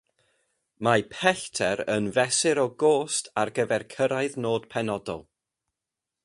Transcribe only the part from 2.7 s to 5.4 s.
gost ar gyfer cyrraedd nod penodol.